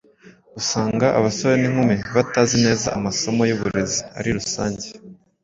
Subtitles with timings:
[0.59, 4.87] usanga abasore n’inkumi batazi neza amasomo y’uburezi ari rusange.